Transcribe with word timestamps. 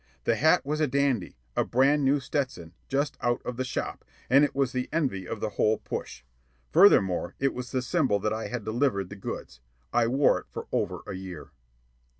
The 0.23 0.35
hat 0.35 0.65
was 0.65 0.79
a 0.81 0.87
dandy, 0.87 1.37
a 1.55 1.63
brand 1.63 2.03
new 2.03 2.19
Stetson, 2.19 2.73
just 2.87 3.17
out 3.21 3.39
of 3.45 3.55
the 3.55 3.63
shop, 3.63 4.03
and 4.31 4.43
it 4.43 4.55
was 4.55 4.71
the 4.71 4.89
envy 4.91 5.27
of 5.27 5.41
the 5.41 5.49
whole 5.49 5.77
push. 5.77 6.23
Furthermore, 6.71 7.35
it 7.37 7.53
was 7.53 7.69
the 7.69 7.83
symbol 7.83 8.17
that 8.21 8.33
I 8.33 8.47
had 8.47 8.63
delivered 8.65 9.09
the 9.09 9.15
goods. 9.15 9.59
I 9.93 10.07
wore 10.07 10.39
it 10.39 10.45
for 10.51 10.65
over 10.71 11.01
a 11.05 11.13
year. 11.13 11.51